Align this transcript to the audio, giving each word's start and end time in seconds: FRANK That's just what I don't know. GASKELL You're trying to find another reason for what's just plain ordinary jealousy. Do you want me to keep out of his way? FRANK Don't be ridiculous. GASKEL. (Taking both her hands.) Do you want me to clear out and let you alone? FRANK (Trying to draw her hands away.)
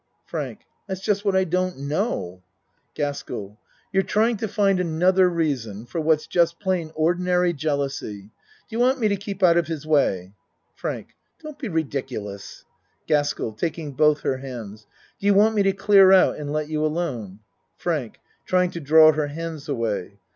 FRANK 0.25 0.61
That's 0.87 0.99
just 1.01 1.23
what 1.23 1.35
I 1.35 1.43
don't 1.43 1.77
know. 1.77 2.41
GASKELL 2.95 3.59
You're 3.93 4.01
trying 4.01 4.35
to 4.37 4.47
find 4.47 4.79
another 4.79 5.29
reason 5.29 5.85
for 5.85 6.01
what's 6.01 6.25
just 6.25 6.59
plain 6.59 6.91
ordinary 6.95 7.53
jealousy. 7.53 8.21
Do 8.21 8.31
you 8.69 8.79
want 8.79 8.99
me 8.99 9.09
to 9.09 9.15
keep 9.15 9.43
out 9.43 9.57
of 9.57 9.67
his 9.67 9.85
way? 9.85 10.33
FRANK 10.73 11.09
Don't 11.43 11.59
be 11.59 11.69
ridiculous. 11.69 12.65
GASKEL. 13.05 13.53
(Taking 13.53 13.91
both 13.91 14.21
her 14.21 14.37
hands.) 14.37 14.87
Do 15.19 15.27
you 15.27 15.35
want 15.35 15.53
me 15.53 15.61
to 15.61 15.71
clear 15.71 16.11
out 16.11 16.35
and 16.35 16.51
let 16.51 16.67
you 16.67 16.83
alone? 16.83 17.41
FRANK 17.77 18.17
(Trying 18.47 18.71
to 18.71 18.79
draw 18.79 19.11
her 19.11 19.27
hands 19.27 19.69
away.) 19.69 20.17